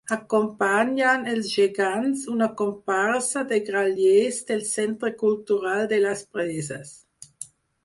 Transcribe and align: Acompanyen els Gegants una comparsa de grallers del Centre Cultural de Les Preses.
Acompanyen 0.13 1.27
els 1.33 1.49
Gegants 1.57 2.23
una 2.37 2.47
comparsa 2.63 3.45
de 3.53 3.61
grallers 3.69 4.41
del 4.49 4.65
Centre 4.73 5.15
Cultural 5.23 5.87
de 5.95 6.03
Les 6.09 6.27
Preses. 6.35 6.99